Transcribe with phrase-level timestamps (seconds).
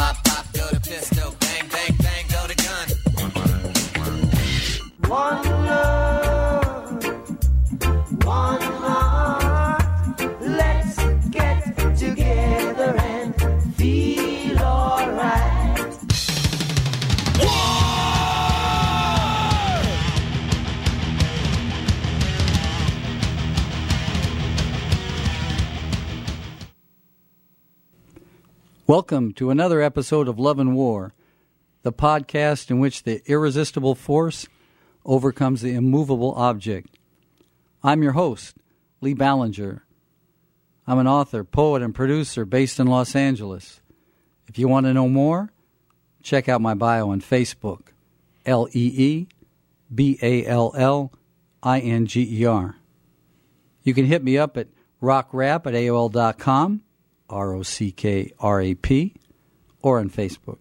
[0.00, 1.39] pop, pop, go the pistol.
[28.90, 31.14] Welcome to another episode of Love and War,
[31.82, 34.48] the podcast in which the irresistible force
[35.04, 36.98] overcomes the immovable object.
[37.84, 38.56] I'm your host,
[39.00, 39.84] Lee Ballinger.
[40.88, 43.80] I'm an author, poet, and producer based in Los Angeles.
[44.48, 45.52] If you want to know more,
[46.20, 47.92] check out my bio on Facebook
[48.44, 49.28] L E E
[49.94, 51.12] B A L L
[51.62, 52.74] I N G E R.
[53.84, 54.66] You can hit me up at
[55.00, 56.82] rockrap at AOL.com,
[57.30, 59.14] R O C K R A P,
[59.82, 60.60] or on Facebook.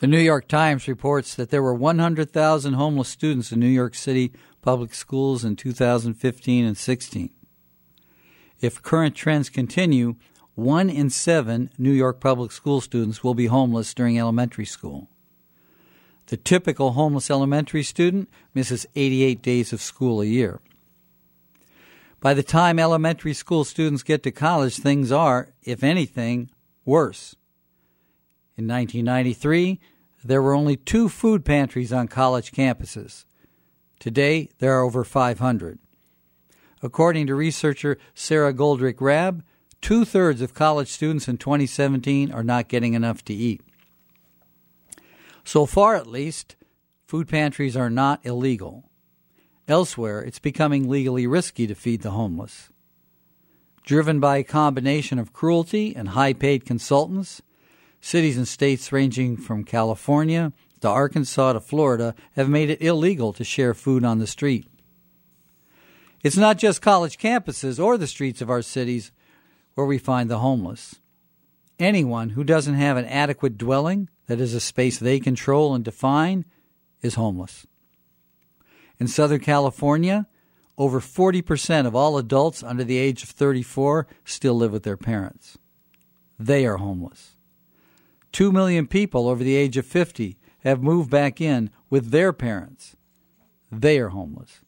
[0.00, 4.32] The New York Times reports that there were 100,000 homeless students in New York City
[4.62, 7.30] public schools in 2015 and 16.
[8.62, 10.16] If current trends continue,
[10.54, 15.10] one in seven New York public school students will be homeless during elementary school.
[16.28, 20.62] The typical homeless elementary student misses 88 days of school a year.
[22.20, 26.48] By the time elementary school students get to college, things are, if anything,
[26.86, 27.36] worse.
[28.60, 29.80] In 1993,
[30.22, 33.24] there were only two food pantries on college campuses.
[33.98, 35.78] Today, there are over 500.
[36.82, 39.42] According to researcher Sara Goldrick-Rab,
[39.80, 43.62] two thirds of college students in 2017 are not getting enough to eat.
[45.42, 46.56] So far, at least,
[47.06, 48.90] food pantries are not illegal.
[49.68, 52.68] Elsewhere, it's becoming legally risky to feed the homeless.
[53.86, 57.40] Driven by a combination of cruelty and high paid consultants,
[58.00, 63.44] cities and states ranging from California to Arkansas to Florida have made it illegal to
[63.44, 64.66] share food on the street.
[66.22, 69.12] It's not just college campuses or the streets of our cities
[69.74, 70.96] where we find the homeless.
[71.78, 76.44] Anyone who doesn't have an adequate dwelling that is a space they control and define
[77.00, 77.66] is homeless.
[78.98, 80.26] In Southern California,
[80.76, 85.58] over 40% of all adults under the age of 34 still live with their parents.
[86.38, 87.36] They are homeless.
[88.32, 92.96] Two million people over the age of 50 have moved back in with their parents.
[93.70, 94.60] They are homeless.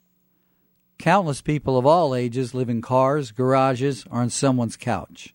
[0.99, 5.35] Countless people of all ages live in cars, garages, or on someone's couch.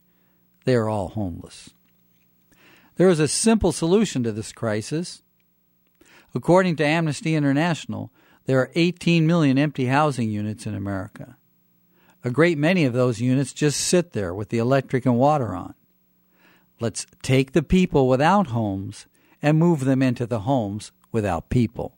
[0.66, 1.72] They are all homeless.
[2.96, 5.22] There is a simple solution to this crisis.
[6.34, 8.12] According to Amnesty International,
[8.46, 11.38] there are 18 million empty housing units in America.
[12.24, 15.76] A great many of those units just sit there with the electric and water on.
[16.80, 19.08] Let's take the people without homes
[19.42, 21.97] and move them into the homes without people.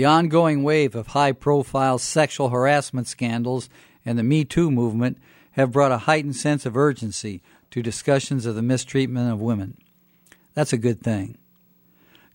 [0.00, 3.68] The ongoing wave of high profile sexual harassment scandals
[4.02, 5.18] and the Me Too movement
[5.50, 9.76] have brought a heightened sense of urgency to discussions of the mistreatment of women.
[10.54, 11.36] That's a good thing.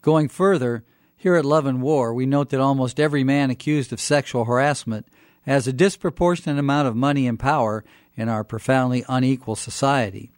[0.04, 0.84] Going further,
[1.18, 5.08] here at Love and War, we note that almost every man accused of sexual harassment
[5.48, 7.84] has a disproportionate amount of money and power
[8.16, 10.30] in our profoundly unequal society.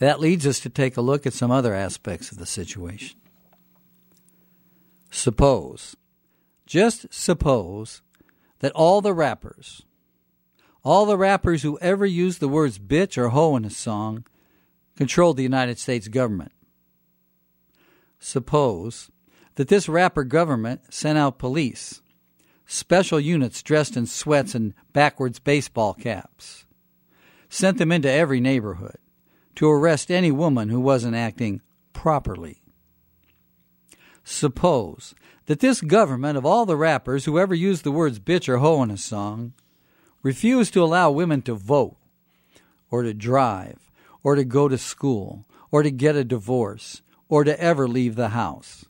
[0.00, 3.21] That leads us to take a look at some other aspects of the situation.
[5.14, 5.94] Suppose,
[6.64, 8.00] just suppose,
[8.60, 9.84] that all the rappers,
[10.82, 14.24] all the rappers who ever used the words bitch or hoe in a song,
[14.96, 16.52] controlled the United States government.
[18.18, 19.10] Suppose
[19.56, 22.00] that this rapper government sent out police,
[22.64, 26.64] special units dressed in sweats and backwards baseball caps,
[27.50, 28.96] sent them into every neighborhood
[29.56, 31.60] to arrest any woman who wasn't acting
[31.92, 32.61] properly.
[34.24, 35.14] Suppose
[35.46, 38.82] that this government of all the rappers who ever used the words bitch or hoe
[38.82, 39.52] in a song
[40.22, 41.96] refused to allow women to vote,
[42.90, 43.90] or to drive,
[44.22, 48.28] or to go to school, or to get a divorce, or to ever leave the
[48.28, 48.84] house.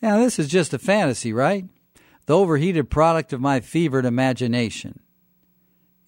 [0.00, 1.66] Now, this is just a fantasy, right?
[2.26, 5.00] The overheated product of my fevered imagination.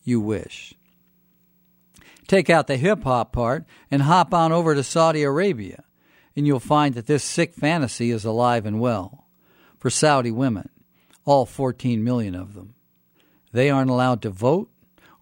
[0.03, 0.75] You wish.
[2.27, 5.85] Take out the hip hop part and hop on over to Saudi Arabia,
[6.37, 9.25] and you'll find that this sick fantasy is alive and well.
[9.79, 10.69] For Saudi women,
[11.25, 12.75] all 14 million of them.
[13.53, 14.71] They aren't allowed to vote,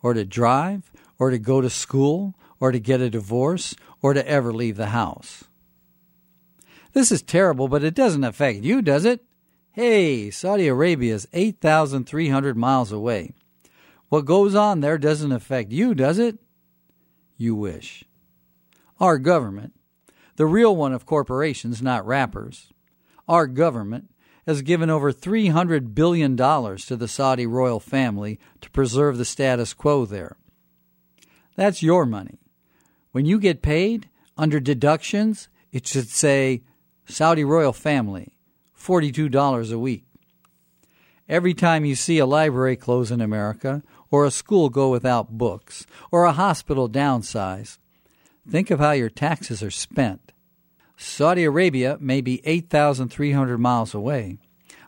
[0.02, 4.26] or to drive, or to go to school, or to get a divorce, or to
[4.28, 5.44] ever leave the house.
[6.92, 9.24] This is terrible, but it doesn't affect you, does it?
[9.72, 13.32] Hey, Saudi Arabia is 8,300 miles away.
[14.08, 16.38] What goes on there doesn't affect you, does it?
[17.36, 18.04] You wish.
[19.00, 19.72] Our government,
[20.36, 22.72] the real one of corporations, not rappers,
[23.28, 24.10] our government
[24.46, 30.04] has given over $300 billion to the Saudi royal family to preserve the status quo
[30.04, 30.36] there.
[31.56, 32.40] That's your money.
[33.12, 36.62] When you get paid, under deductions, it should say
[37.06, 38.34] Saudi royal family,
[38.78, 40.04] $42 a week.
[41.28, 45.86] Every time you see a library close in America, or a school go without books,
[46.10, 47.78] or a hospital downsize,
[48.48, 50.32] think of how your taxes are spent.
[50.96, 54.38] Saudi Arabia may be 8,300 miles away,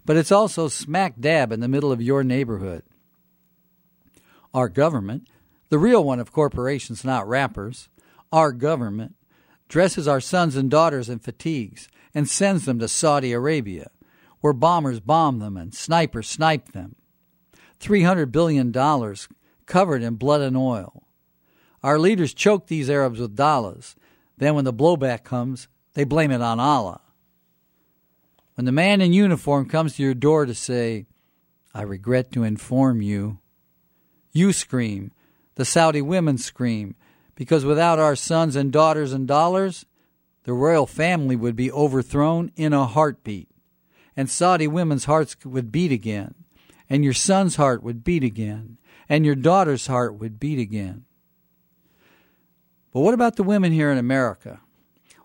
[0.05, 2.83] but it's also smack dab in the middle of your neighborhood.
[4.55, 5.29] Our government,
[5.69, 7.89] the real one of corporations, not rappers,
[8.33, 9.15] our government
[9.69, 13.91] dresses our sons and daughters in fatigues and sends them to Saudi Arabia,
[14.41, 16.95] where bombers bomb them and snipers snipe them.
[17.81, 18.73] $300 billion
[19.67, 21.06] covered in blood and oil.
[21.87, 23.95] Our leaders choke these Arabs with dollars.
[24.37, 27.01] Then, when the blowback comes, they blame it on Allah.
[28.57, 31.07] When the man in uniform comes to your door to say,
[31.73, 33.39] I regret to inform you,
[34.33, 35.13] you scream,
[35.55, 36.97] the Saudi women scream,
[37.37, 39.87] because without our sons and daughters and dollars,
[40.43, 43.49] the royal family would be overthrown in a heartbeat,
[44.17, 46.35] and Saudi women's hearts would beat again,
[46.91, 48.77] and your son's heart would beat again,
[49.09, 51.05] and your daughter's heart would beat again.
[52.97, 54.63] But what about the women here in America?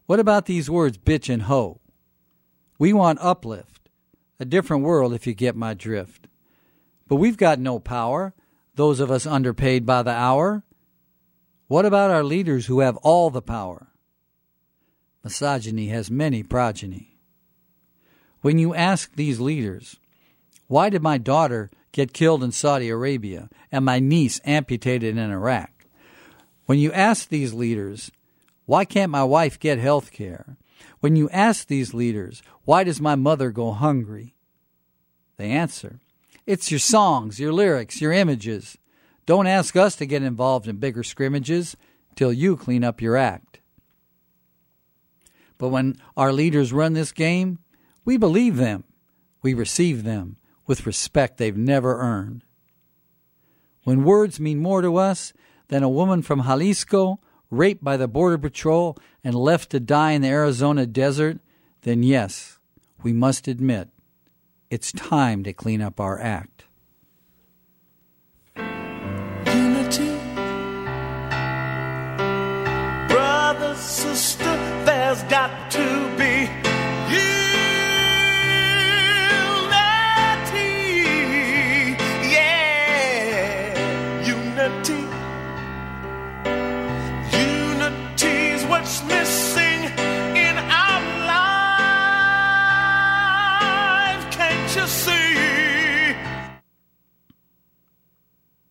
[0.05, 1.79] What about these words, bitch and hoe?
[2.77, 3.87] We want uplift,
[4.41, 6.27] a different world if you get my drift.
[7.07, 8.33] But we've got no power,
[8.75, 10.65] those of us underpaid by the hour.
[11.67, 13.87] What about our leaders who have all the power?
[15.23, 17.15] Misogyny has many progeny.
[18.41, 19.95] When you ask these leaders,
[20.67, 25.80] why did my daughter get killed in Saudi Arabia and my niece amputated in Iraq?
[26.71, 28.13] When you ask these leaders,
[28.65, 30.55] why can't my wife get health care?
[31.01, 34.35] When you ask these leaders, why does my mother go hungry?
[35.35, 35.99] They answer,
[36.47, 38.77] it's your songs, your lyrics, your images.
[39.25, 41.75] Don't ask us to get involved in bigger scrimmages
[42.15, 43.59] till you clean up your act.
[45.57, 47.59] But when our leaders run this game,
[48.05, 48.85] we believe them.
[49.41, 52.45] We receive them with respect they've never earned.
[53.83, 55.33] When words mean more to us
[55.71, 57.17] than a woman from Jalisco
[57.49, 61.39] raped by the Border Patrol and left to die in the Arizona desert,
[61.83, 62.59] then yes,
[63.01, 63.87] we must admit
[64.69, 66.65] it's time to clean up our act.
[88.91, 89.83] What's missing
[90.35, 91.51] in our life.
[94.31, 96.15] Can't you see?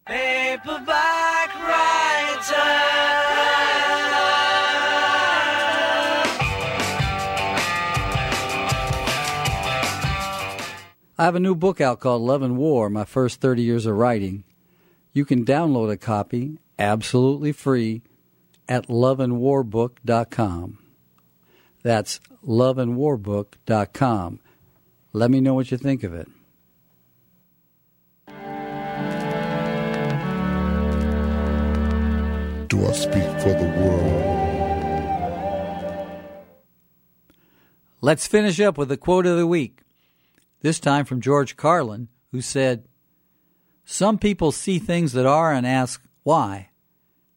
[0.05, 2.69] Paperback writer.
[11.17, 13.97] I have a new book out called Love and War My First 30 Years of
[13.97, 14.45] Writing.
[15.15, 18.03] You can download a copy absolutely free
[18.71, 20.79] at loveandwarbook.com.
[21.83, 24.41] That's loveandwarbook.com.
[25.13, 26.29] Let me know what you think of it.
[32.69, 34.31] Do I speak for the world?
[38.01, 39.81] Let's finish up with a quote of the week.
[40.63, 42.85] This time from George Carlin, who said,
[43.85, 46.70] Some people see things that are and ask, why?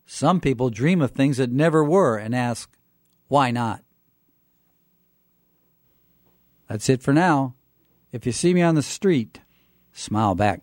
[0.05, 2.69] Some people dream of things that never were and ask,
[3.27, 3.83] why not?
[6.67, 7.55] That's it for now.
[8.11, 9.39] If you see me on the street,
[9.91, 10.61] smile back.